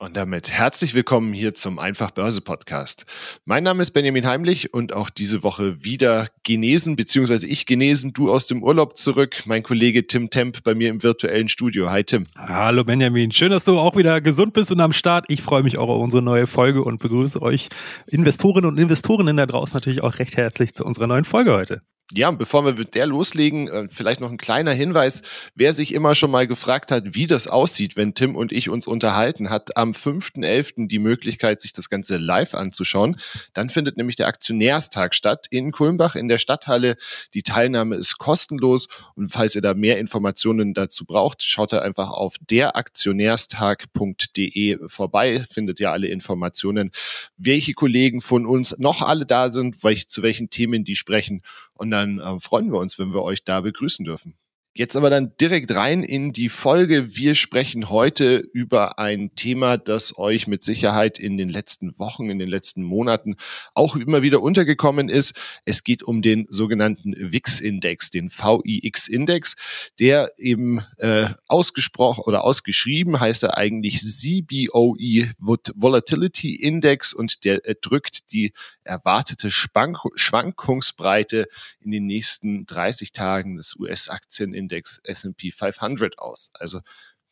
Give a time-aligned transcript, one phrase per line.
[0.00, 3.04] Und damit herzlich willkommen hier zum Einfach Börse Podcast.
[3.44, 8.30] Mein Name ist Benjamin Heimlich und auch diese Woche wieder genesen, beziehungsweise ich genesen, du
[8.30, 11.90] aus dem Urlaub zurück, mein Kollege Tim Temp bei mir im virtuellen Studio.
[11.90, 12.26] Hi Tim.
[12.36, 15.24] Hallo Benjamin, schön, dass du auch wieder gesund bist und am Start.
[15.26, 17.68] Ich freue mich auch auf unsere neue Folge und begrüße euch
[18.06, 21.82] Investorinnen und Investorinnen da draußen natürlich auch recht herzlich zu unserer neuen Folge heute.
[22.14, 25.20] Ja, bevor wir mit der loslegen, äh, vielleicht noch ein kleiner Hinweis.
[25.54, 28.86] Wer sich immer schon mal gefragt hat, wie das aussieht, wenn Tim und ich uns
[28.86, 30.88] unterhalten, hat am 5.11.
[30.88, 33.18] die Möglichkeit, sich das Ganze live anzuschauen.
[33.52, 36.96] Dann findet nämlich der Aktionärstag statt in Kulmbach in der Stadthalle.
[37.34, 42.08] Die Teilnahme ist kostenlos und falls ihr da mehr Informationen dazu braucht, schaut da einfach
[42.08, 46.90] auf deraktionärstag.de vorbei, findet ja alle Informationen,
[47.36, 49.76] welche Kollegen von uns noch alle da sind,
[50.08, 51.42] zu welchen Themen die sprechen
[51.78, 54.34] und dann äh, freuen wir uns, wenn wir euch da begrüßen dürfen.
[54.74, 57.16] Jetzt aber dann direkt rein in die Folge.
[57.16, 62.38] Wir sprechen heute über ein Thema, das euch mit Sicherheit in den letzten Wochen, in
[62.38, 63.34] den letzten Monaten
[63.74, 65.34] auch immer wieder untergekommen ist.
[65.64, 69.56] Es geht um den sogenannten VIX-Index, den VIX-Index,
[69.98, 78.30] der eben äh, ausgesprochen oder ausgeschrieben heißt er eigentlich CBOE Volatility Index und der drückt
[78.30, 78.52] die
[78.82, 81.48] erwartete Schwank Schwankungsbreite
[81.80, 86.50] in den nächsten 30 Tagen des US-Aktienindex Index S&P 500 aus.
[86.54, 86.80] Also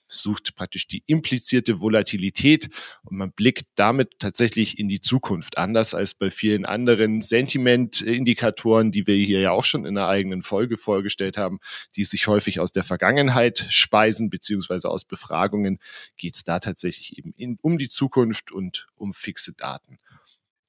[0.08, 2.68] sucht praktisch die implizierte Volatilität
[3.04, 9.06] und man blickt damit tatsächlich in die Zukunft, anders als bei vielen anderen Sentiment-Indikatoren, die
[9.06, 11.58] wir hier ja auch schon in einer eigenen Folge vorgestellt haben,
[11.96, 15.78] die sich häufig aus der Vergangenheit speisen, beziehungsweise aus Befragungen
[16.16, 19.98] geht es da tatsächlich eben in, um die Zukunft und um fixe Daten.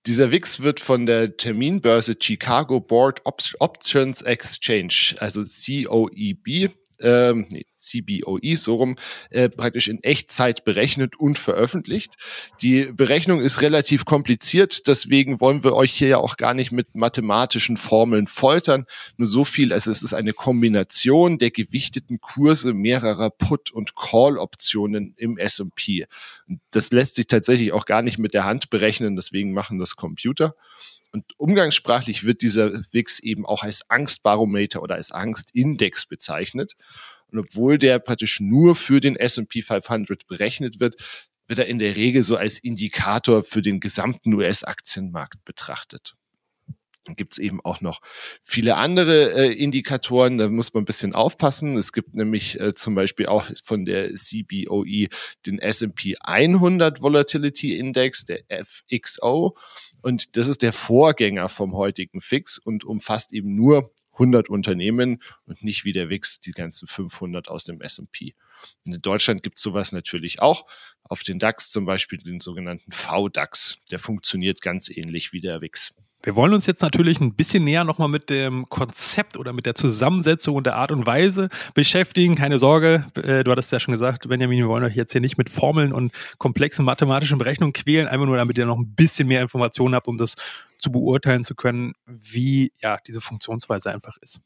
[0.08, 8.58] Dieser WIX wird von der Terminbörse Chicago Board Options Exchange, also COEB, ähm, nee, CBOE,
[8.58, 8.96] so rum,
[9.30, 12.16] äh, praktisch in Echtzeit berechnet und veröffentlicht.
[12.62, 16.96] Die Berechnung ist relativ kompliziert, deswegen wollen wir euch hier ja auch gar nicht mit
[16.96, 18.86] mathematischen Formeln foltern.
[19.18, 25.14] Nur so viel, also es ist eine Kombination der gewichteten Kurse mehrerer Put- und Call-Optionen
[25.18, 26.06] im S&P.
[26.72, 30.56] Das lässt sich tatsächlich auch gar nicht mit der Hand berechnen, deswegen machen das Computer.
[31.18, 36.74] Und umgangssprachlich wird dieser WIX eben auch als Angstbarometer oder als Angstindex bezeichnet.
[37.32, 40.96] Und obwohl der praktisch nur für den S&P 500 berechnet wird,
[41.48, 46.14] wird er in der Regel so als Indikator für den gesamten US-Aktienmarkt betrachtet.
[47.06, 48.02] Dann gibt es eben auch noch
[48.44, 51.78] viele andere äh, Indikatoren, da muss man ein bisschen aufpassen.
[51.78, 55.08] Es gibt nämlich äh, zum Beispiel auch von der CBOE
[55.48, 59.58] den S&P 100 Volatility Index, der FXO.
[60.08, 65.66] Und das ist der Vorgänger vom heutigen Fix und umfasst eben nur 100 Unternehmen und
[65.66, 68.34] nicht wie der WIX die ganzen 500 aus dem S&P.
[68.86, 70.66] In Deutschland gibt es sowas natürlich auch.
[71.04, 73.80] Auf den DAX zum Beispiel den sogenannten VDAX.
[73.92, 75.94] Der funktioniert ganz ähnlich wie der WIX.
[76.24, 79.76] Wir wollen uns jetzt natürlich ein bisschen näher nochmal mit dem Konzept oder mit der
[79.76, 82.36] Zusammensetzung und der Art und Weise beschäftigen.
[82.36, 85.38] Keine Sorge, äh, du hattest ja schon gesagt, Benjamin, wir wollen euch jetzt hier nicht
[85.38, 89.42] mit Formeln und komplexen mathematischen Berechnungen quälen, einfach nur damit ihr noch ein bisschen mehr
[89.42, 90.34] Informationen habt, um das
[90.78, 94.42] zu beurteilen zu können, wie ja diese Funktionsweise einfach ist.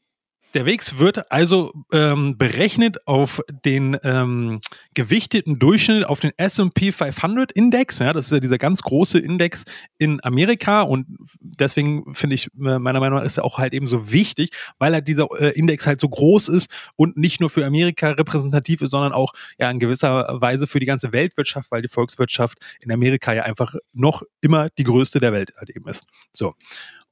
[0.54, 4.60] Der WIX wird also ähm, berechnet auf den ähm,
[4.94, 7.98] gewichteten Durchschnitt auf den S&P 500 Index.
[8.00, 9.64] Ja, das ist ja dieser ganz große Index
[9.98, 11.06] in Amerika und
[11.40, 14.92] deswegen finde ich äh, meiner Meinung nach ist er auch halt eben so wichtig, weil
[14.92, 18.90] halt dieser äh, Index halt so groß ist und nicht nur für Amerika repräsentativ ist,
[18.90, 23.32] sondern auch ja in gewisser Weise für die ganze Weltwirtschaft, weil die Volkswirtschaft in Amerika
[23.32, 26.06] ja einfach noch immer die größte der Welt halt eben ist.
[26.32, 26.54] So.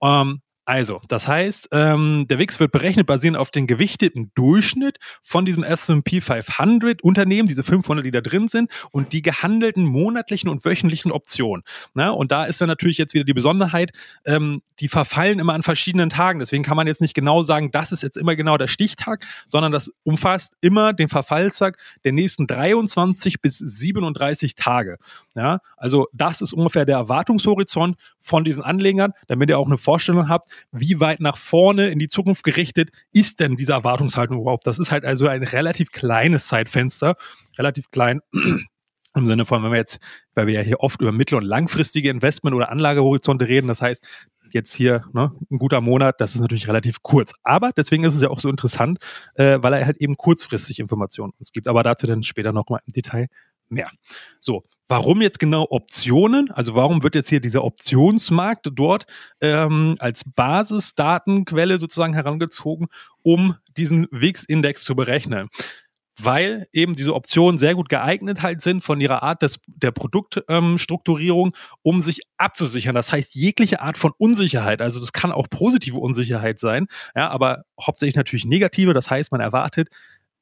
[0.03, 5.44] Ähm, also, das heißt, ähm, der WIX wird berechnet basierend auf den gewichteten Durchschnitt von
[5.44, 10.64] diesem S&P 500 Unternehmen, diese 500, die da drin sind, und die gehandelten monatlichen und
[10.64, 11.64] wöchentlichen Optionen.
[11.94, 13.90] Na, und da ist dann natürlich jetzt wieder die Besonderheit,
[14.25, 16.38] ähm, die verfallen immer an verschiedenen Tagen.
[16.38, 19.73] Deswegen kann man jetzt nicht genau sagen, das ist jetzt immer genau der Stichtag, sondern
[19.73, 24.99] das umfasst immer den Verfallstag der nächsten 23 bis 37 Tage.
[25.34, 30.28] Ja, also das ist ungefähr der Erwartungshorizont von diesen Anlegern, damit ihr auch eine Vorstellung
[30.28, 34.67] habt, wie weit nach vorne in die Zukunft gerichtet ist denn diese Erwartungshaltung überhaupt?
[34.67, 37.17] Das ist halt also ein relativ kleines Zeitfenster,
[37.59, 38.21] relativ klein.
[39.17, 39.99] Im Sinne von, wenn wir jetzt,
[40.35, 44.07] weil wir ja hier oft über mittel- und langfristige Investment- oder Anlagehorizonte reden, das heißt,
[44.53, 47.35] jetzt hier ne, ein guter Monat, das ist natürlich relativ kurz.
[47.43, 48.99] Aber deswegen ist es ja auch so interessant,
[49.35, 51.69] äh, weil er halt eben kurzfristig Informationen uns gibt.
[51.69, 53.27] Aber dazu dann später nochmal im Detail
[53.70, 53.88] mehr.
[54.38, 56.50] So, warum jetzt genau Optionen?
[56.50, 59.06] Also warum wird jetzt hier dieser Optionsmarkt dort
[59.40, 62.88] ähm, als Basisdatenquelle sozusagen herangezogen,
[63.22, 65.49] um diesen WIX-Index zu berechnen?
[66.22, 71.46] weil eben diese Optionen sehr gut geeignet halt sind von ihrer Art des, der Produktstrukturierung,
[71.46, 71.52] ähm,
[71.82, 72.94] um sich abzusichern.
[72.94, 77.64] Das heißt, jegliche Art von Unsicherheit, also das kann auch positive Unsicherheit sein, ja, aber
[77.81, 78.93] hauptsächlich natürlich negative.
[78.93, 79.88] Das heißt, man erwartet,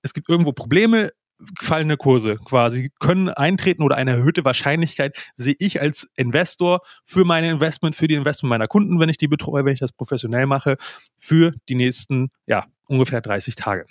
[0.02, 1.12] es gibt irgendwo Probleme,
[1.60, 7.44] fallende Kurse quasi können eintreten oder eine erhöhte Wahrscheinlichkeit sehe ich als Investor für mein
[7.44, 10.76] Investment, für die Investment meiner Kunden, wenn ich die betreue, wenn ich das professionell mache,
[11.18, 13.86] für die nächsten, ja, ungefähr 30 Tage.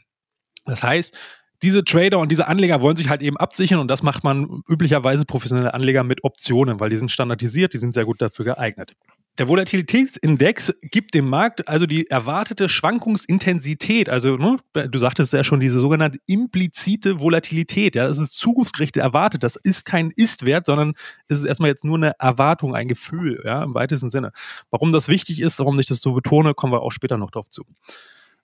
[0.65, 1.15] Das heißt,
[1.63, 5.25] diese Trader und diese Anleger wollen sich halt eben absichern und das macht man üblicherweise
[5.25, 8.93] professionelle Anleger mit Optionen, weil die sind standardisiert, die sind sehr gut dafür geeignet.
[9.37, 15.59] Der Volatilitätsindex gibt dem Markt also die erwartete Schwankungsintensität, also ne, du sagtest ja schon,
[15.59, 20.95] diese sogenannte implizite Volatilität, ja, das ist zukunftsgerichtet erwartet, das ist kein Ist-Wert, sondern
[21.27, 24.31] es ist erstmal jetzt nur eine Erwartung, ein Gefühl, ja, im weitesten Sinne.
[24.71, 27.49] Warum das wichtig ist, warum ich das so betone, kommen wir auch später noch drauf
[27.51, 27.63] zu.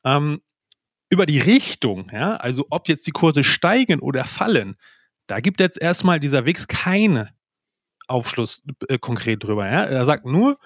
[0.03, 0.41] Ähm,
[1.09, 4.75] über die Richtung, ja, also ob jetzt die Kurse steigen oder fallen,
[5.25, 7.29] da gibt jetzt erstmal dieser Wix keine
[8.07, 9.65] Aufschluss äh, konkret drüber.
[9.65, 9.85] Ja?
[9.85, 10.59] Er sagt nur,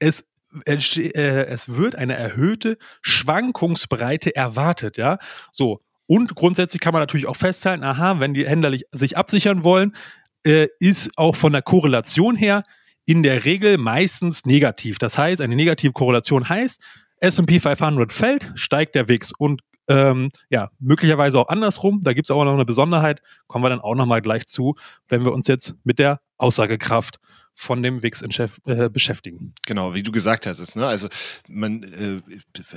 [0.00, 0.24] es,
[0.66, 4.96] äh, es wird eine erhöhte Schwankungsbreite erwartet.
[4.96, 5.18] Ja,
[5.52, 5.80] so.
[6.06, 9.94] Und grundsätzlich kann man natürlich auch festhalten, aha, wenn die Händler sich absichern wollen,
[10.44, 12.64] äh, ist auch von der Korrelation her
[13.04, 14.98] in der Regel meistens negativ.
[14.98, 16.82] Das heißt, eine negative Korrelation heißt,
[17.18, 22.00] S&P 500 fällt, steigt der WIX und ähm, ja, möglicherweise auch andersrum.
[22.02, 24.76] Da gibt es aber noch eine Besonderheit, kommen wir dann auch nochmal gleich zu,
[25.08, 27.18] wenn wir uns jetzt mit der Aussagekraft
[27.60, 28.22] von dem WIX
[28.64, 29.52] äh, beschäftigen.
[29.66, 30.76] Genau, wie du gesagt hattest.
[30.76, 30.86] Ne?
[30.86, 31.08] Also
[31.46, 32.22] man äh,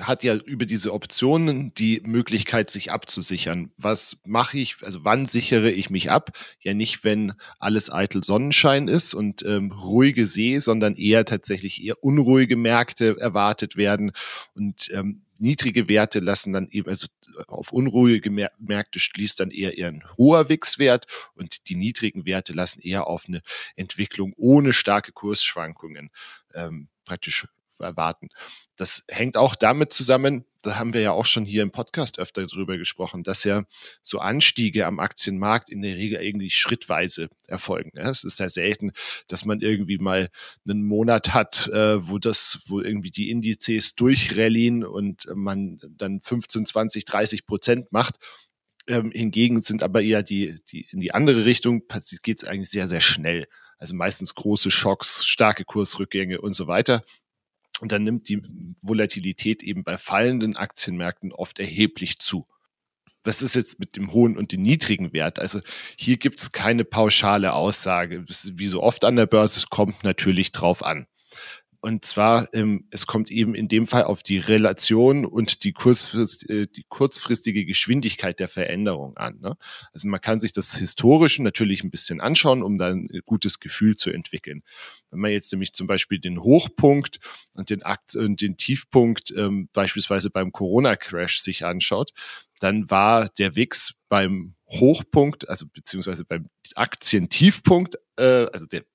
[0.02, 3.72] hat ja über diese Optionen die Möglichkeit, sich abzusichern.
[3.78, 6.32] Was mache ich, also wann sichere ich mich ab?
[6.60, 12.04] Ja nicht, wenn alles eitel Sonnenschein ist und ähm, ruhige See, sondern eher tatsächlich eher
[12.04, 14.12] unruhige Märkte erwartet werden.
[14.54, 17.08] Und ähm, niedrige Werte lassen dann eben, also
[17.48, 22.82] auf unruhige Märkte schließt dann eher, eher ein hoher WIX-Wert und die niedrigen Werte lassen
[22.82, 23.42] eher auf eine
[23.76, 26.10] Entwicklung ohne starke Kursschwankungen
[26.54, 27.48] ähm, praktisch
[27.80, 28.30] erwarten.
[28.76, 32.48] Das hängt auch damit zusammen, da haben wir ja auch schon hier im Podcast öfter
[32.48, 33.64] drüber gesprochen, dass ja
[34.02, 37.92] so Anstiege am Aktienmarkt in der Regel irgendwie schrittweise erfolgen.
[37.96, 38.92] Ja, es ist ja selten,
[39.28, 40.30] dass man irgendwie mal
[40.68, 46.66] einen Monat hat, äh, wo das, wo irgendwie die Indizes durchrallyen und man dann 15,
[46.66, 48.16] 20, 30 Prozent macht.
[48.88, 51.84] Ähm, hingegen sind aber eher die, die in die andere Richtung
[52.22, 53.48] geht es eigentlich sehr, sehr schnell.
[53.78, 57.04] Also meistens große Schocks, starke Kursrückgänge und so weiter.
[57.84, 58.42] Und dann nimmt die
[58.82, 62.48] Volatilität eben bei fallenden Aktienmärkten oft erheblich zu.
[63.26, 65.38] Was ist jetzt mit dem hohen und dem niedrigen Wert?
[65.38, 65.60] Also
[66.00, 68.24] hier gibt es keine pauschale Aussage.
[68.54, 71.08] Wie so oft an der Börse, es kommt natürlich drauf an.
[71.86, 76.50] Und zwar, ähm, es kommt eben in dem Fall auf die Relation und die, kurzfrist,
[76.50, 79.42] äh, die kurzfristige Geschwindigkeit der Veränderung an.
[79.42, 79.58] Ne?
[79.92, 83.98] Also man kann sich das Historische natürlich ein bisschen anschauen, um dann ein gutes Gefühl
[83.98, 84.64] zu entwickeln.
[85.12, 87.20] Wenn man jetzt nämlich zum Beispiel den Hochpunkt
[87.54, 92.12] und den, Akt und den Tiefpunkt ähm, beispielsweise beim Corona-Crash sich anschaut,
[92.62, 98.86] dann war der WIX beim Hochpunkt, also beziehungsweise beim Aktientiefpunkt, äh, also der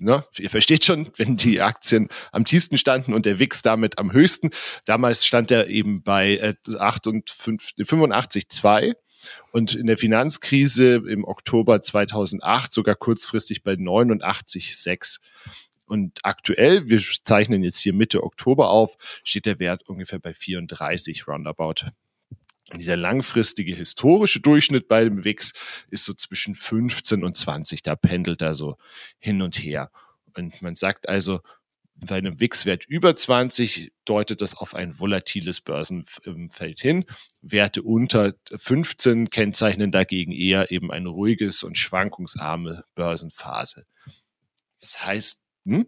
[0.00, 0.24] Ne?
[0.38, 4.50] Ihr versteht schon, wenn die Aktien am tiefsten standen und der WIX damit am höchsten.
[4.86, 8.94] Damals stand er eben bei äh, 85,2
[9.52, 15.18] und in der Finanzkrise im Oktober 2008 sogar kurzfristig bei 89,6.
[15.84, 21.26] Und aktuell, wir zeichnen jetzt hier Mitte Oktober auf, steht der Wert ungefähr bei 34
[21.26, 21.90] roundabout.
[22.74, 25.52] Der langfristige historische Durchschnitt bei dem WIX
[25.90, 27.82] ist so zwischen 15 und 20.
[27.82, 28.76] Da pendelt er so
[29.18, 29.90] hin und her.
[30.36, 31.40] Und man sagt also,
[32.02, 37.04] bei einem WIX-Wert über 20 deutet das auf ein volatiles Börsenfeld hin.
[37.42, 43.84] Werte unter 15 kennzeichnen dagegen eher eben eine ruhiges und schwankungsarme Börsenphase.
[44.80, 45.86] Das heißt, hm?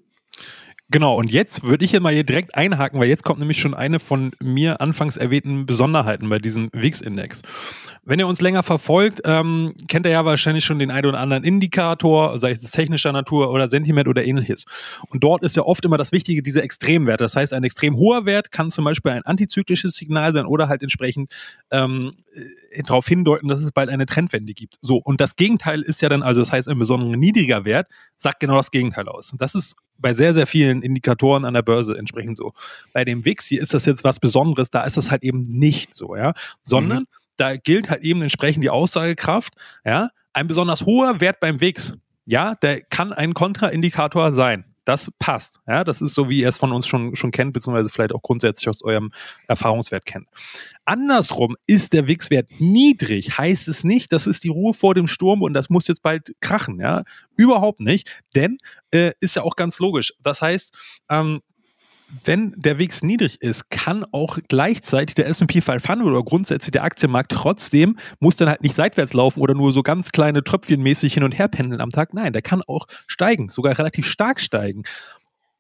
[0.93, 3.73] Genau, und jetzt würde ich hier mal hier direkt einhaken, weil jetzt kommt nämlich schon
[3.73, 7.41] eine von mir anfangs erwähnten Besonderheiten bei diesem WIX-Index.
[8.05, 11.45] Wenn ihr uns länger verfolgt, ähm, kennt ihr ja wahrscheinlich schon den einen oder anderen
[11.45, 14.67] Indikator, sei es technischer Natur oder Sentiment oder ähnliches.
[15.09, 17.25] Und dort ist ja oft immer das Wichtige, diese Extremwerte.
[17.25, 20.83] Das heißt, ein extrem hoher Wert kann zum Beispiel ein antizyklisches Signal sein oder halt
[20.83, 21.33] entsprechend
[21.71, 24.77] ähm, äh, darauf hindeuten, dass es bald eine Trendwende gibt.
[24.83, 28.41] So, und das Gegenteil ist ja dann, also das heißt, ein besonders niedriger Wert sagt
[28.41, 29.33] genau das Gegenteil aus.
[29.39, 32.53] Das ist bei sehr, sehr vielen Indikatoren an der Börse entsprechend so.
[32.93, 35.95] Bei dem WIX hier ist das jetzt was Besonderes, da ist das halt eben nicht
[35.95, 37.07] so, ja, sondern mhm.
[37.37, 39.55] da gilt halt eben entsprechend die Aussagekraft,
[39.85, 45.61] ja, ein besonders hoher Wert beim WIX, ja, der kann ein Kontraindikator sein das passt.
[45.67, 48.23] Ja, das ist so, wie ihr es von uns schon, schon kennt, beziehungsweise vielleicht auch
[48.23, 49.13] grundsätzlich aus eurem
[49.49, 50.29] Erfahrungswert kennt.
[50.85, 55.43] Andersrum ist der Wix-Wert niedrig, heißt es nicht, das ist die Ruhe vor dem Sturm
[55.43, 56.81] und das muss jetzt bald krachen.
[56.81, 57.05] Ja,
[57.37, 58.59] überhaupt nicht, denn
[58.91, 60.13] äh, ist ja auch ganz logisch.
[60.21, 60.75] Das heißt,
[61.09, 61.41] ähm,
[62.25, 67.33] wenn der WIX niedrig ist, kann auch gleichzeitig der S&P 500 oder grundsätzlich der Aktienmarkt
[67.33, 71.25] trotzdem, muss dann halt nicht seitwärts laufen oder nur so ganz kleine Tröpfchen mäßig hin
[71.25, 72.13] und her pendeln am Tag.
[72.13, 74.83] Nein, der kann auch steigen, sogar relativ stark steigen.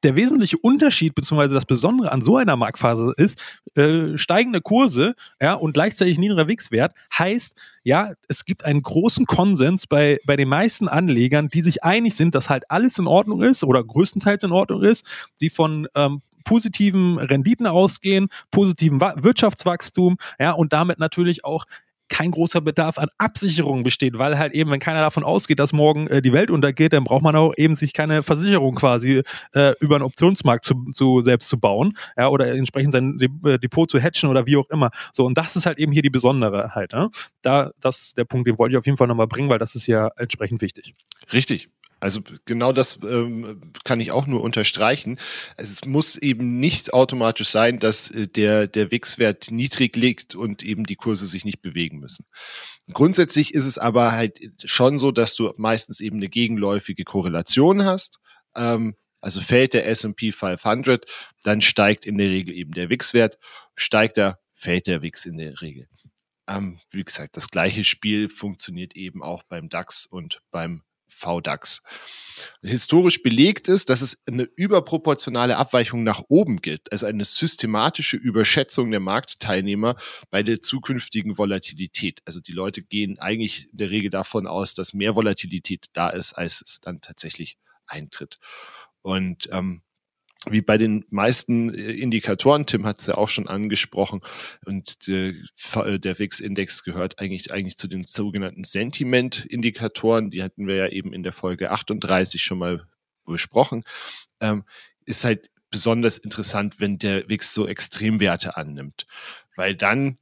[0.03, 3.41] Der wesentliche Unterschied beziehungsweise das Besondere an so einer Marktphase ist,
[3.77, 9.87] äh, steigende Kurse ja, und gleichzeitig niedriger WIX-Wert heißt, ja, es gibt einen großen Konsens
[9.87, 13.63] bei, bei den meisten Anlegern, die sich einig sind, dass halt alles in Ordnung ist
[13.63, 15.07] oder größtenteils in Ordnung ist,
[15.37, 21.67] sie von ähm, positiven Renditen ausgehen, positiven Wirtschaftswachstum, ja, und damit natürlich auch
[22.13, 26.09] kein großer Bedarf an Absicherung besteht, weil halt eben, wenn keiner davon ausgeht, dass morgen
[26.09, 29.23] äh, die Welt untergeht, dann braucht man auch eben sich keine Versicherung quasi
[29.55, 33.91] äh, über einen Optionsmarkt zu, zu selbst zu bauen, ja, oder entsprechend sein äh, Depot
[33.91, 34.91] zu hatchen oder wie auch immer.
[35.13, 36.93] So, und das ist halt eben hier die Besonderheit.
[36.93, 37.09] Ne?
[37.41, 39.87] Da, das der Punkt, den wollte ich auf jeden Fall nochmal bringen, weil das ist
[39.87, 40.95] ja entsprechend wichtig.
[41.33, 41.71] Richtig.
[42.03, 45.21] Also genau das ähm, kann ich auch nur unterstreichen.
[45.57, 50.83] Es muss eben nicht automatisch sein, dass äh, der, der WIX-Wert niedrig liegt und eben
[50.83, 52.27] die Kurse sich nicht bewegen müssen.
[52.93, 58.19] Grundsätzlich ist es aber halt schon so, dass du meistens eben eine gegenläufige Korrelation hast.
[58.57, 61.07] Ähm, also fällt der S&P 500,
[61.45, 63.39] dann steigt in der Regel eben der WIX-Wert.
[63.77, 65.87] Steigt er, fällt der WIX in der Regel.
[66.49, 70.83] Ähm, wie gesagt, das gleiche Spiel funktioniert eben auch beim DAX und beim
[71.14, 71.83] VDAX.
[72.62, 78.90] Historisch belegt ist, dass es eine überproportionale Abweichung nach oben gibt, also eine systematische Überschätzung
[78.90, 79.97] der Marktteilnehmer
[80.31, 82.21] bei der zukünftigen Volatilität.
[82.25, 86.33] Also die Leute gehen eigentlich in der Regel davon aus, dass mehr Volatilität da ist,
[86.33, 88.38] als es dann tatsächlich eintritt.
[89.02, 89.83] Und ähm,
[90.51, 94.21] wie bei den meisten äh, Indikatoren, Tim hat es ja auch schon angesprochen,
[94.67, 95.35] und der,
[95.75, 101.13] äh, der VIX-Index gehört eigentlich, eigentlich zu den sogenannten Sentiment-Indikatoren, die hatten wir ja eben
[101.13, 102.87] in der Folge 38 schon mal
[103.25, 103.85] besprochen,
[104.41, 104.65] ähm,
[105.05, 109.07] ist halt besonders interessant, wenn der VIX so Extremwerte annimmt,
[109.57, 110.19] weil dann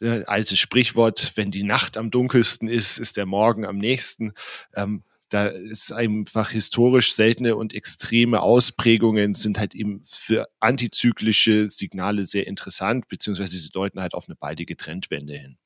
[0.00, 4.32] äh, altes Sprichwort, wenn die Nacht am dunkelsten ist, ist der Morgen am nächsten.
[4.74, 12.26] Ähm, da ist einfach historisch seltene und extreme Ausprägungen sind halt eben für antizyklische Signale
[12.26, 15.56] sehr interessant, beziehungsweise sie deuten halt auf eine baldige Trendwende hin.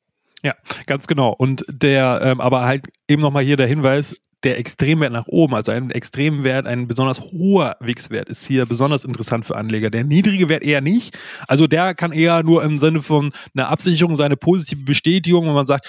[0.42, 0.54] Ja,
[0.86, 1.32] ganz genau.
[1.32, 5.70] Und der, ähm, aber halt eben nochmal hier der Hinweis, der Extremwert nach oben, also
[5.70, 9.90] ein Extremwert, ein besonders hoher Wix-Wert ist hier besonders interessant für Anleger.
[9.90, 11.18] Der niedrige Wert eher nicht.
[11.46, 15.66] Also der kann eher nur im Sinne von einer Absicherung, seine positive Bestätigung, wenn man
[15.66, 15.86] sagt,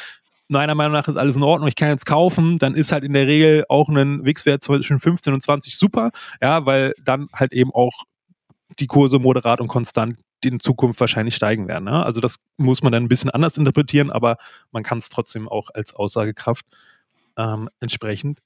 [0.52, 3.14] meiner Meinung nach ist alles in Ordnung, ich kann jetzt kaufen, dann ist halt in
[3.14, 7.72] der Regel auch ein Wix-Wert zwischen 15 und 20 super, ja, weil dann halt eben
[7.72, 8.04] auch
[8.80, 11.86] die Kurse moderat und konstant in Zukunft wahrscheinlich steigen werden.
[11.86, 12.04] Ne?
[12.04, 14.38] Also das muss man dann ein bisschen anders interpretieren, aber
[14.72, 16.66] man kann es trotzdem auch als Aussagekraft
[17.38, 18.40] ähm, entsprechend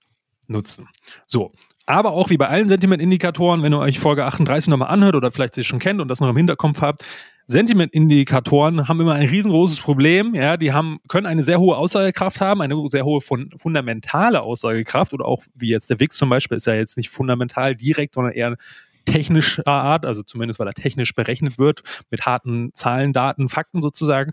[0.48, 0.90] nutzen.
[1.26, 1.52] So,
[1.86, 5.56] aber auch wie bei allen Sentiment-Indikatoren, wenn ihr euch Folge 38 nochmal anhört oder vielleicht
[5.56, 7.04] sie schon kennt und das noch im Hinterkopf habt,
[7.48, 10.34] Sentiment-Indikatoren haben immer ein riesengroßes Problem.
[10.34, 15.25] Ja, die haben, können eine sehr hohe Aussagekraft haben, eine sehr hohe fundamentale Aussagekraft oder
[15.25, 18.58] auch wie jetzt der WIX zum Beispiel ist ja jetzt nicht fundamental direkt, sondern eher
[19.06, 24.32] technischer Art, also zumindest weil er technisch berechnet wird mit harten Zahlen, Daten, Fakten sozusagen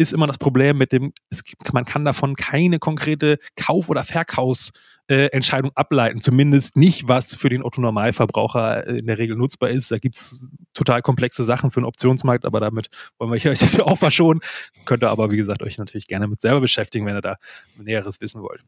[0.00, 4.02] ist immer das Problem mit dem, es gibt, man kann davon keine konkrete Kauf- oder
[4.02, 5.28] Verkaufsentscheidung äh,
[5.74, 6.20] ableiten.
[6.20, 9.90] Zumindest nicht, was für den Otto-Normalverbraucher äh, in der Regel nutzbar ist.
[9.90, 12.88] Da gibt es total komplexe Sachen für den Optionsmarkt, aber damit
[13.18, 14.40] wollen wir euch jetzt auch verschonen.
[14.84, 17.36] Könnt ihr aber, wie gesagt, euch natürlich gerne mit selber beschäftigen, wenn ihr da
[17.76, 18.62] Näheres wissen wollt.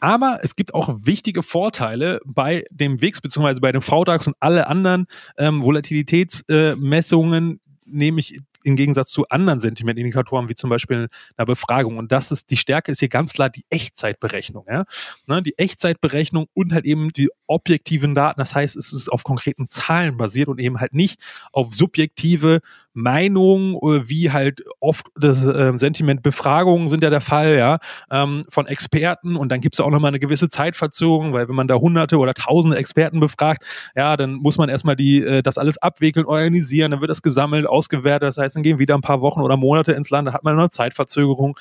[0.00, 3.60] Aber es gibt auch wichtige Vorteile bei dem WIX bzw.
[3.60, 5.06] bei dem VDAX und alle anderen
[5.38, 11.98] ähm, Volatilitätsmessungen, äh, nämlich im Gegensatz zu anderen Sentimentindikatoren, wie zum Beispiel einer Befragung.
[11.98, 14.64] Und das ist, die Stärke ist hier ganz klar die Echtzeitberechnung.
[14.68, 14.84] Ja?
[15.26, 18.40] Ne, die Echtzeitberechnung und halt eben die objektiven Daten.
[18.40, 21.20] Das heißt, es ist auf konkreten Zahlen basiert und eben halt nicht
[21.52, 22.60] auf subjektive
[22.94, 27.78] Meinungen, äh, wie halt oft das äh, Sentimentbefragungen sind ja der Fall, ja,
[28.10, 29.36] ähm, von Experten.
[29.36, 32.34] Und dann gibt es auch nochmal eine gewisse Zeitverzögerung, weil wenn man da hunderte oder
[32.34, 37.00] tausende Experten befragt, ja, dann muss man erstmal die, äh, das alles abwickeln, organisieren, dann
[37.00, 38.28] wird das gesammelt, ausgewertet.
[38.28, 40.58] Das heißt, dann gehen wieder ein paar Wochen oder Monate ins Land, da hat man
[40.58, 41.58] eine Zeitverzögerung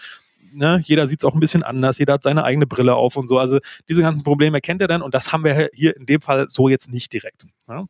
[0.54, 3.28] ne, jeder sieht es auch ein bisschen anders, jeder hat seine eigene Brille auf und
[3.28, 3.40] so.
[3.40, 3.60] Also
[3.90, 6.70] diese ganzen Probleme kennt er dann und das haben wir hier in dem Fall so
[6.70, 7.46] jetzt nicht direkt.
[7.68, 7.86] Ja.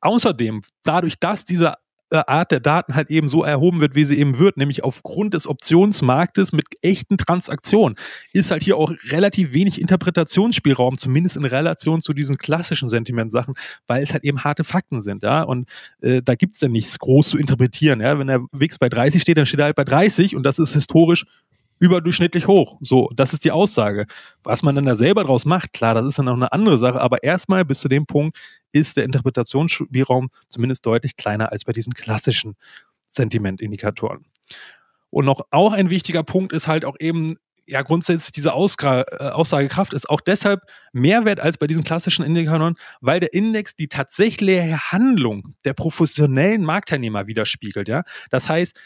[0.00, 1.74] Außerdem, dadurch, dass diese äh,
[2.12, 5.46] Art der Daten halt eben so erhoben wird, wie sie eben wird, nämlich aufgrund des
[5.46, 7.96] Optionsmarktes mit echten Transaktionen,
[8.32, 13.54] ist halt hier auch relativ wenig Interpretationsspielraum, zumindest in Relation zu diesen klassischen Sentimentsachen,
[13.86, 15.42] weil es halt eben harte Fakten sind, ja.
[15.42, 15.68] Und
[16.00, 18.00] äh, da gibt es dann nichts groß zu interpretieren.
[18.00, 18.18] Ja?
[18.18, 20.74] Wenn der Wix bei 30 steht, dann steht er halt bei 30 und das ist
[20.74, 21.24] historisch
[21.82, 22.78] überdurchschnittlich hoch.
[22.80, 24.06] So, das ist die Aussage.
[24.44, 27.00] Was man dann da selber draus macht, klar, das ist dann auch eine andere Sache,
[27.00, 28.38] aber erstmal bis zu dem Punkt
[28.72, 32.54] ist der Interpretationsspielraum zumindest deutlich kleiner als bei diesen klassischen
[33.08, 34.24] Sentimentindikatoren.
[35.10, 37.36] Und noch auch ein wichtiger Punkt ist halt auch eben,
[37.66, 40.60] ja, grundsätzlich diese Ausgra äh, Aussagekraft ist auch deshalb
[40.92, 46.62] mehr wert als bei diesen klassischen Indikatoren, weil der Index die tatsächliche Handlung der professionellen
[46.62, 48.04] Marktteilnehmer widerspiegelt, ja.
[48.30, 48.78] Das heißt,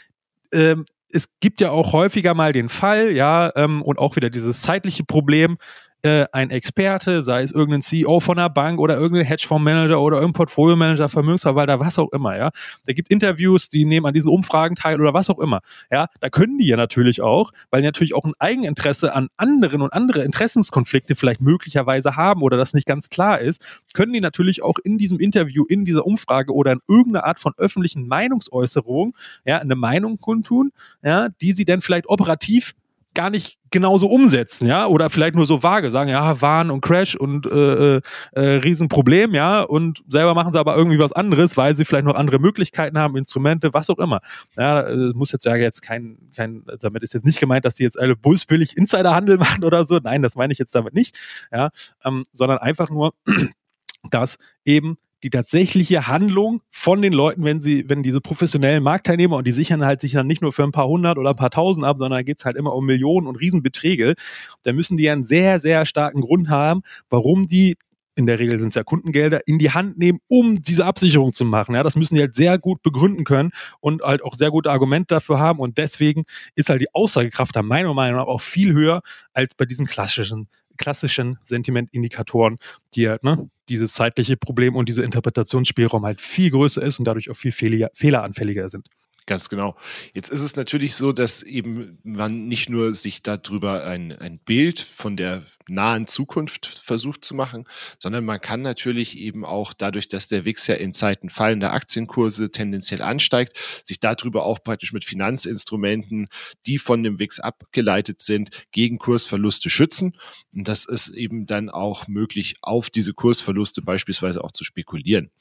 [0.51, 4.61] ähm, es gibt ja auch häufiger mal den Fall, ja, ähm, und auch wieder dieses
[4.61, 5.57] zeitliche Problem,
[6.03, 10.33] äh, ein Experte, sei es irgendein CEO von einer Bank oder irgendein Hedgefondsmanager oder irgendein
[10.33, 12.51] Portfolio-Manager, Vermögensverwalter, was auch immer, ja.
[12.85, 15.61] Der gibt Interviews, die nehmen an diesen Umfragen teil oder was auch immer.
[15.91, 19.81] Ja, da können die ja natürlich auch, weil die natürlich auch ein Eigeninteresse an anderen
[19.81, 23.61] und andere Interessenskonflikte vielleicht möglicherweise haben oder das nicht ganz klar ist,
[23.93, 27.53] können die natürlich auch in diesem Interview, in dieser Umfrage oder in irgendeiner Art von
[27.57, 30.71] öffentlichen Meinungsäußerung, ja, eine Meinung kundtun,
[31.03, 32.73] ja, die sie dann vielleicht operativ
[33.17, 37.15] gar nicht genauso umsetzen, ja, oder vielleicht nur so vage sagen, ja, Warn und Crash
[37.15, 38.01] und äh, äh,
[38.33, 42.13] äh, Riesenproblem, ja, und selber machen sie aber irgendwie was anderes, weil sie vielleicht noch
[42.13, 44.21] andere Möglichkeiten haben, Instrumente, was auch immer.
[44.55, 47.83] Ja, äh, muss jetzt ja jetzt kein, kein, damit ist jetzt nicht gemeint, dass die
[47.83, 49.97] jetzt alle bullsbillig Insiderhandel machen oder so.
[49.97, 51.17] Nein, das meine ich jetzt damit nicht,
[51.51, 51.71] ja,
[52.05, 53.15] ähm, sondern einfach nur,
[54.11, 59.47] dass eben die tatsächliche Handlung von den Leuten, wenn sie, wenn diese professionellen Marktteilnehmer und
[59.47, 61.85] die sichern halt sich dann nicht nur für ein paar hundert oder ein paar tausend
[61.85, 64.15] ab, sondern da geht es halt immer um Millionen und Riesenbeträge,
[64.63, 67.75] da müssen die einen sehr, sehr starken Grund haben, warum die
[68.17, 71.45] in der Regel sind es ja Kundengelder, in die Hand nehmen, um diese Absicherung zu
[71.45, 71.75] machen.
[71.75, 75.13] Ja, das müssen die halt sehr gut begründen können und halt auch sehr gute Argumente
[75.13, 75.59] dafür haben.
[75.59, 76.23] Und deswegen
[76.55, 79.01] ist halt die Aussagekraft da meiner Meinung nach auch viel höher
[79.33, 82.57] als bei diesen klassischen klassischen Sentimentindikatoren,
[82.95, 87.29] die halt, ne, dieses zeitliche Problem und dieser Interpretationsspielraum halt viel größer ist und dadurch
[87.29, 88.87] auch viel fehler, fehleranfälliger sind.
[89.27, 89.75] Ganz genau.
[90.13, 94.79] Jetzt ist es natürlich so, dass eben man nicht nur sich darüber ein, ein Bild
[94.79, 97.65] von der nahen Zukunft versucht zu machen,
[97.99, 102.51] sondern man kann natürlich eben auch dadurch, dass der WIX ja in Zeiten fallender Aktienkurse
[102.51, 106.29] tendenziell ansteigt, sich darüber auch praktisch mit Finanzinstrumenten,
[106.65, 110.17] die von dem WIX abgeleitet sind, gegen Kursverluste schützen.
[110.55, 115.31] Und das ist eben dann auch möglich, auf diese Kursverluste beispielsweise auch zu spekulieren.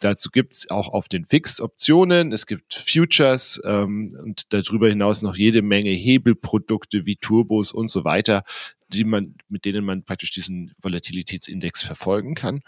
[0.00, 2.97] Dazu gibt es auch auf den Fix Optionen, es gibt Futures
[3.64, 8.42] ähm, und darüber hinaus noch jede Menge Hebelprodukte wie Turbos und so weiter,
[8.88, 12.60] die man, mit denen man praktisch diesen Volatilitätsindex verfolgen kann.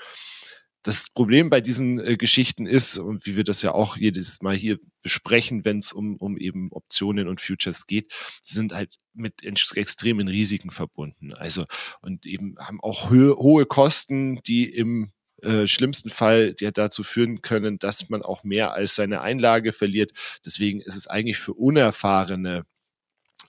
[0.82, 4.56] Das Problem bei diesen äh, Geschichten ist, und wie wir das ja auch jedes Mal
[4.56, 8.12] hier besprechen, wenn es um, um eben Optionen und Futures geht,
[8.42, 11.34] sind halt mit extremen Risiken verbunden.
[11.34, 11.64] Also
[12.00, 17.42] und eben haben auch hohe, hohe Kosten, die im äh, schlimmsten Fall ja dazu führen
[17.42, 20.12] können, dass man auch mehr als seine Einlage verliert.
[20.44, 22.64] Deswegen ist es eigentlich für unerfahrene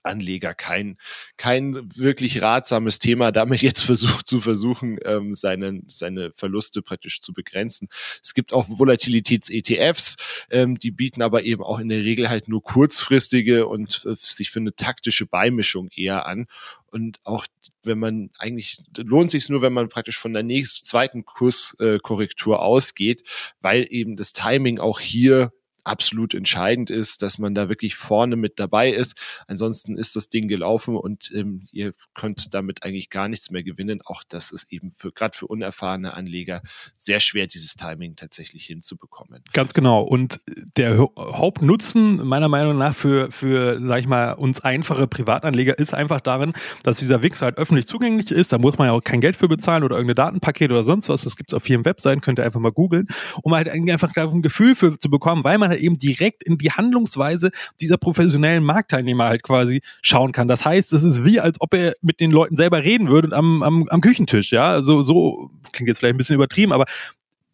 [0.02, 0.96] Anleger kein,
[1.36, 7.32] kein wirklich ratsames Thema, damit jetzt versucht zu versuchen, ähm, seine, seine Verluste praktisch zu
[7.32, 7.88] begrenzen.
[8.22, 10.16] Es gibt auch Volatilitäts-ETFs,
[10.50, 14.50] ähm, die bieten aber eben auch in der Regel halt nur kurzfristige und äh, sich
[14.50, 16.46] für eine taktische Beimischung eher an.
[16.86, 17.46] Und auch
[17.82, 22.58] wenn man eigentlich lohnt sich nur, wenn man praktisch von der nächsten zweiten Kurskorrektur äh,
[22.58, 23.22] ausgeht,
[23.60, 25.52] weil eben das Timing auch hier
[25.84, 29.20] absolut entscheidend ist, dass man da wirklich vorne mit dabei ist.
[29.46, 34.00] Ansonsten ist das Ding gelaufen und ähm, ihr könnt damit eigentlich gar nichts mehr gewinnen.
[34.04, 36.62] Auch das ist eben für gerade für unerfahrene Anleger
[36.98, 39.42] sehr schwer, dieses Timing tatsächlich hinzubekommen.
[39.52, 40.02] Ganz genau.
[40.02, 40.40] Und
[40.76, 46.20] der Hauptnutzen meiner Meinung nach für, für, sag ich mal, uns einfache Privatanleger ist einfach
[46.20, 48.52] darin, dass dieser Wix halt öffentlich zugänglich ist.
[48.52, 51.22] Da muss man ja auch kein Geld für bezahlen oder irgendein Datenpaket oder sonst was.
[51.22, 53.08] Das gibt es auf vielen Webseiten, könnt ihr einfach mal googeln,
[53.42, 56.70] um halt einfach ein Gefühl für zu bekommen, weil man halt eben direkt in die
[56.70, 60.48] Handlungsweise dieser professionellen Marktteilnehmer halt quasi schauen kann.
[60.48, 63.62] Das heißt, es ist wie, als ob er mit den Leuten selber reden würde am,
[63.62, 64.70] am, am Küchentisch, ja.
[64.70, 66.86] Also so klingt jetzt vielleicht ein bisschen übertrieben, aber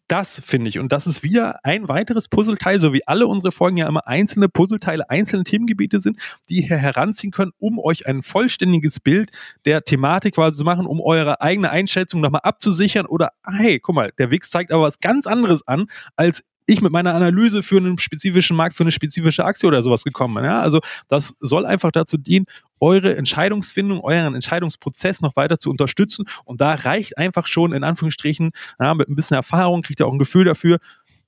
[0.09, 0.79] das finde ich.
[0.79, 4.49] Und das ist wieder ein weiteres Puzzleteil, so wie alle unsere Folgen ja immer einzelne
[4.49, 9.29] Puzzleteile, einzelne Themengebiete sind, die hier heranziehen können, um euch ein vollständiges Bild
[9.65, 14.11] der Thematik quasi zu machen, um eure eigene Einschätzung nochmal abzusichern oder, hey, guck mal,
[14.17, 17.97] der Wix zeigt aber was ganz anderes an, als ich mit meiner Analyse für einen
[17.97, 20.45] spezifischen Markt, für eine spezifische Aktie oder sowas gekommen bin.
[20.45, 20.61] Ja?
[20.61, 22.45] Also das soll einfach dazu dienen,
[22.79, 26.25] eure Entscheidungsfindung, euren Entscheidungsprozess noch weiter zu unterstützen.
[26.45, 30.13] Und da reicht einfach schon in Anführungsstrichen ja, mit ein bisschen Erfahrung, kriegt ihr auch
[30.13, 30.79] ein Gefühl dafür,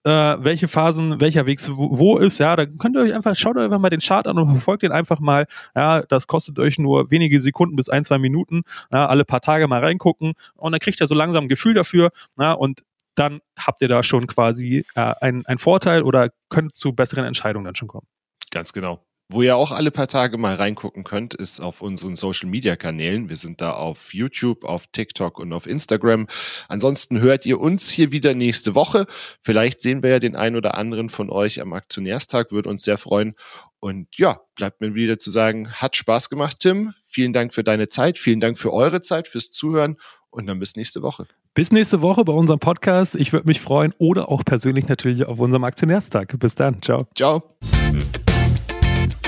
[0.04, 3.58] äh, welche Phasen, welcher Weg wo, wo, ist, ja, da könnt ihr euch einfach, schaut
[3.58, 6.80] euch einfach mal den Chart an und verfolgt den einfach mal, ja, das kostet euch
[6.80, 10.80] nur wenige Sekunden bis ein, zwei Minuten, ja, alle paar Tage mal reingucken und dann
[10.80, 12.82] kriegt ihr so langsam ein Gefühl dafür, ja, und
[13.16, 17.66] dann habt ihr da schon quasi äh, einen, einen Vorteil oder könnt zu besseren Entscheidungen
[17.66, 18.08] dann schon kommen.
[18.52, 19.06] Ganz genau.
[19.34, 23.30] Wo ihr auch alle paar Tage mal reingucken könnt, ist auf unseren Social Media Kanälen.
[23.30, 26.28] Wir sind da auf YouTube, auf TikTok und auf Instagram.
[26.68, 29.06] Ansonsten hört ihr uns hier wieder nächste Woche.
[29.42, 32.98] Vielleicht sehen wir ja den einen oder anderen von euch am Aktionärstag, würde uns sehr
[32.98, 33.36] freuen.
[33.80, 36.94] Und ja, bleibt mir wieder zu sagen, hat Spaß gemacht, Tim.
[37.08, 38.20] Vielen Dank für deine Zeit.
[38.20, 39.96] Vielen Dank für eure Zeit, fürs Zuhören.
[40.30, 41.26] Und dann bis nächste Woche.
[41.54, 43.16] Bis nächste Woche bei unserem Podcast.
[43.16, 46.38] Ich würde mich freuen oder auch persönlich natürlich auf unserem Aktionärstag.
[46.38, 46.82] Bis dann.
[46.82, 47.08] Ciao.
[47.16, 47.56] Ciao.